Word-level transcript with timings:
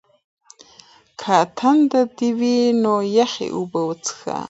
که 1.19 1.35
تنده 1.57 2.01
دې 2.17 2.29
وي 2.39 2.57
نو 2.83 2.95
یخې 3.17 3.47
اوبه 3.57 3.79
وڅښه. 3.87 4.37